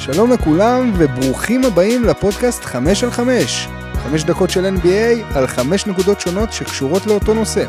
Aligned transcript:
שלום 0.00 0.32
לכולם 0.32 0.92
וברוכים 0.98 1.64
הבאים 1.64 2.04
לפודקאסט 2.04 2.64
5 2.64 3.04
על 3.04 3.10
5. 3.10 3.68
5 4.02 4.24
דקות 4.24 4.50
של 4.50 4.76
NBA 4.76 5.36
על 5.36 5.46
5 5.46 5.86
נקודות 5.86 6.20
שונות 6.20 6.52
שקשורות 6.52 7.06
לאותו 7.06 7.34
נושא. 7.34 7.64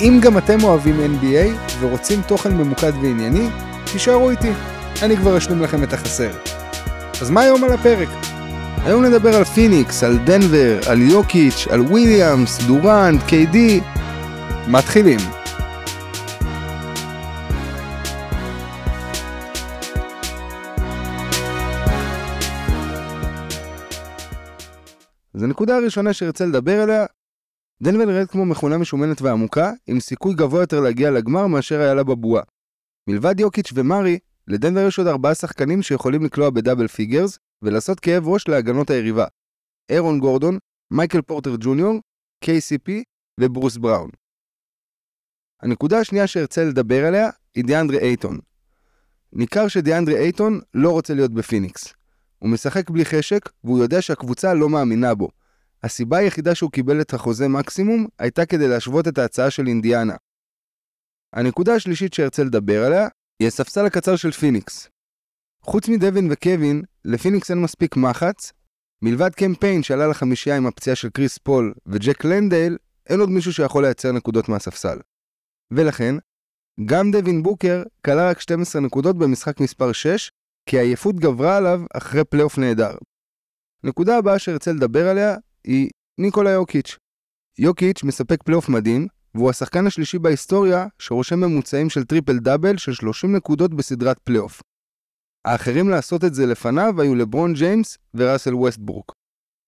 אם 0.00 0.18
גם 0.22 0.38
אתם 0.38 0.64
אוהבים 0.64 0.96
NBA 1.00 1.74
ורוצים 1.80 2.22
תוכן 2.26 2.54
ממוקד 2.56 2.92
וענייני, 3.02 3.48
תישארו 3.92 4.30
איתי, 4.30 4.50
אני 5.02 5.16
כבר 5.16 5.38
אשלים 5.38 5.62
לכם 5.62 5.82
את 5.82 5.92
החסר. 5.92 6.30
אז 7.20 7.30
מה 7.30 7.40
היום 7.40 7.64
על 7.64 7.72
הפרק? 7.72 8.08
היום 8.84 9.04
נדבר 9.04 9.36
על 9.36 9.44
פיניקס, 9.44 10.04
על 10.04 10.18
דנבר, 10.18 10.78
על 10.86 11.02
יוקיץ', 11.02 11.66
על 11.70 11.80
וויליאמס, 11.80 12.58
דורנט, 12.62 13.22
KD. 13.26 13.80
מתחילים. 14.68 15.43
אז 25.34 25.42
הנקודה 25.42 25.76
הראשונה 25.76 26.12
שארצה 26.12 26.46
לדבר 26.46 26.80
עליה, 26.80 27.06
דנבר 27.82 28.04
נראית 28.04 28.30
כמו 28.30 28.44
מכונה 28.44 28.78
משומנת 28.78 29.22
ועמוקה, 29.22 29.72
עם 29.86 30.00
סיכוי 30.00 30.34
גבוה 30.34 30.60
יותר 30.60 30.80
להגיע 30.80 31.10
לגמר 31.10 31.46
מאשר 31.46 31.80
היה 31.80 31.94
לה 31.94 32.02
בבועה. 32.02 32.42
מלבד 33.06 33.40
יוקיץ' 33.40 33.72
ומרי, 33.74 34.18
לדנבר 34.48 34.86
יש 34.88 34.98
עוד 34.98 35.06
ארבעה 35.06 35.34
שחקנים 35.34 35.82
שיכולים 35.82 36.24
לקלוע 36.24 36.50
ב 36.50 36.55
double 36.55 36.88
figures, 36.88 37.38
ולעשות 37.62 38.00
כאב 38.00 38.28
ראש 38.28 38.48
להגנות 38.48 38.90
היריבה. 38.90 39.26
ארון 39.88 40.18
גורדון, 40.18 40.58
מייקל 40.90 41.22
פורטר 41.22 41.56
ג'וניור, 41.60 42.00
KCP 42.44 42.90
וברוס 43.40 43.76
בראון. 43.76 44.10
הנקודה 45.62 45.98
השנייה 45.98 46.26
שארצה 46.26 46.64
לדבר 46.64 47.06
עליה 47.06 47.30
היא 47.54 47.64
דיאנדרי 47.64 47.98
אייטון. 47.98 48.38
ניכר 49.32 49.68
שדיאנדרי 49.68 50.16
אייטון 50.18 50.60
לא 50.74 50.90
רוצה 50.90 51.14
להיות 51.14 51.30
בפיניקס. 51.34 51.94
הוא 52.38 52.50
משחק 52.50 52.90
בלי 52.90 53.04
חשק, 53.04 53.48
והוא 53.64 53.78
יודע 53.78 54.02
שהקבוצה 54.02 54.54
לא 54.54 54.68
מאמינה 54.68 55.14
בו. 55.14 55.28
הסיבה 55.82 56.18
היחידה 56.18 56.54
שהוא 56.54 56.70
קיבל 56.70 57.00
את 57.00 57.14
החוזה 57.14 57.48
מקסימום 57.48 58.06
הייתה 58.18 58.46
כדי 58.46 58.68
להשוות 58.68 59.08
את 59.08 59.18
ההצעה 59.18 59.50
של 59.50 59.66
אינדיאנה. 59.66 60.14
הנקודה 61.32 61.74
השלישית 61.74 62.14
שארצה 62.14 62.44
לדבר 62.44 62.84
עליה 62.84 63.08
היא 63.40 63.48
הספסל 63.48 63.86
הקצר 63.86 64.16
של 64.16 64.30
פיניקס. 64.30 64.88
חוץ 65.62 65.88
מדווין 65.88 66.28
וקווין, 66.30 66.82
לפיניקס 67.04 67.50
אין 67.50 67.62
מספיק 67.62 67.96
מחץ, 67.96 68.52
מלבד 69.02 69.34
קמפיין 69.34 69.82
שעלה 69.82 70.06
לחמישייה 70.06 70.56
עם 70.56 70.66
הפציעה 70.66 70.96
של 70.96 71.08
קריס 71.08 71.38
פול 71.38 71.74
וג'ק 71.86 72.24
לנדייל, 72.24 72.76
אין 73.08 73.20
עוד 73.20 73.30
מישהו 73.30 73.52
שיכול 73.52 73.84
לייצר 73.84 74.12
נקודות 74.12 74.48
מהספסל. 74.48 74.98
ולכן, 75.70 76.14
גם 76.84 77.10
דווין 77.10 77.42
בוקר 77.42 77.82
קלע 78.04 78.30
רק 78.30 78.40
12 78.40 78.82
נקודות 78.82 79.18
במשחק 79.18 79.60
מספר 79.60 79.92
6, 79.92 80.30
כי 80.66 80.78
העייפות 80.78 81.16
גברה 81.16 81.56
עליו 81.56 81.80
אחרי 81.94 82.24
פלייאוף 82.24 82.58
נהדר. 82.58 82.94
נקודה 83.84 84.18
הבאה 84.18 84.38
שארצה 84.38 84.72
לדבר 84.72 85.08
עליה 85.08 85.36
היא 85.64 85.90
ניקולה 86.18 86.50
יוקיץ'. 86.50 86.98
יוקיץ' 87.58 88.02
מספק 88.04 88.42
פלייאוף 88.42 88.68
מדהים, 88.68 89.06
והוא 89.34 89.50
השחקן 89.50 89.86
השלישי 89.86 90.18
בהיסטוריה 90.18 90.86
שרושם 90.98 91.40
ממוצעים 91.40 91.90
של 91.90 92.04
triple 92.04 92.38
double 92.38 92.76
של 92.76 92.92
30 92.92 93.36
נקודות 93.36 93.74
בסדרת 93.74 94.18
פלייאוף. 94.18 94.60
האחרים 95.44 95.88
לעשות 95.88 96.24
את 96.24 96.34
זה 96.34 96.46
לפניו 96.46 97.00
היו 97.00 97.14
לברון 97.14 97.54
ג'יימס 97.54 97.98
וראסל 98.14 98.54
ווסטברוק. 98.54 99.12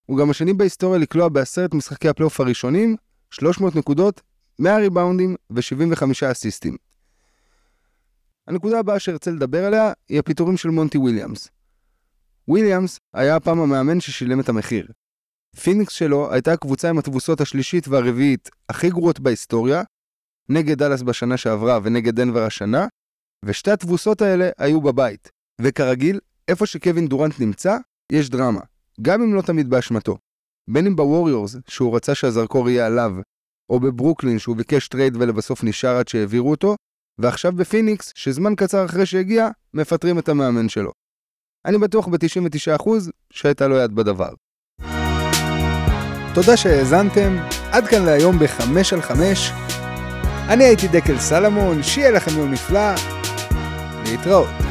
הוא 0.05 0.17
גם 0.17 0.29
השני 0.29 0.53
בהיסטוריה 0.53 0.99
לקלוע 0.99 1.29
בעשרת 1.29 1.73
משחקי 1.73 2.09
הפלייאוף 2.09 2.39
הראשונים, 2.39 2.95
300 3.31 3.75
נקודות, 3.75 4.21
100 4.59 4.77
ריבאונדים 4.77 5.35
ו-75 5.49 6.31
אסיסטים. 6.31 6.77
הנקודה 8.47 8.79
הבאה 8.79 8.99
שארצה 8.99 9.31
לדבר 9.31 9.65
עליה 9.65 9.93
היא 10.09 10.19
הפיטורים 10.19 10.57
של 10.57 10.69
מונטי 10.69 10.97
וויליאמס. 10.97 11.49
וויליאמס 12.47 12.99
היה 13.13 13.35
הפעם 13.35 13.59
המאמן 13.59 13.99
ששילם 13.99 14.39
את 14.39 14.49
המחיר. 14.49 14.87
פיניקס 15.59 15.93
שלו 15.93 16.33
הייתה 16.33 16.53
הקבוצה 16.53 16.89
עם 16.89 16.97
התבוסות 16.97 17.41
השלישית 17.41 17.87
והרביעית 17.87 18.49
הכי 18.69 18.89
גרועות 18.89 19.19
בהיסטוריה, 19.19 19.83
נגד 20.49 20.77
דאלאס 20.77 21.01
בשנה 21.01 21.37
שעברה 21.37 21.79
ונגד 21.83 22.15
דנבר 22.15 22.43
השנה, 22.43 22.87
ושתי 23.45 23.71
התבוסות 23.71 24.21
האלה 24.21 24.49
היו 24.57 24.81
בבית. 24.81 25.31
וכרגיל, 25.61 26.19
איפה 26.47 26.65
שקווין 26.65 27.07
דורנט 27.07 27.39
נמצא, 27.39 27.77
יש 28.11 28.29
דרמה, 28.29 28.61
גם 29.01 29.21
אם 29.21 29.35
לא 29.35 29.41
תמיד 29.41 29.69
באשמתו. 29.69 30.17
בין 30.69 30.87
אם 30.87 30.95
בווריורס, 30.95 31.55
שהוא 31.67 31.95
רצה 31.95 32.15
שהזרקור 32.15 32.69
יהיה 32.69 32.85
עליו, 32.85 33.11
או 33.69 33.79
בברוקלין, 33.79 34.39
שהוא 34.39 34.55
ביקש 34.55 34.87
trade 34.87 35.15
ולבסוף 35.15 35.63
נשאר 35.63 35.95
עד 35.95 36.07
שהעבירו 36.07 36.51
אותו, 36.51 36.75
ועכשיו 37.19 37.51
בפיניקס, 37.51 38.11
שזמן 38.15 38.55
קצר 38.55 38.85
אחרי 38.85 39.05
שהגיע, 39.05 39.49
מפטרים 39.73 40.19
את 40.19 40.29
המאמן 40.29 40.69
שלו. 40.69 40.91
אני 41.65 41.77
בטוח 41.77 42.07
ב-99% 42.07 42.89
שהייתה 43.29 43.67
לו 43.67 43.75
יד 43.77 43.95
בדבר. 43.95 44.29
תודה 46.33 46.57
שהאזנתם, 46.57 47.37
עד 47.71 47.87
כאן 47.87 48.05
להיום 48.05 48.39
ב-5 48.39 48.61
על 48.91 49.01
5. 49.01 49.51
אני 50.49 50.63
הייתי 50.63 50.87
דקל 50.87 51.19
סלמון, 51.19 51.83
שיהיה 51.83 52.11
לכם 52.11 52.31
יום 52.37 52.51
נפלא, 52.51 52.93
להתראות. 54.05 54.66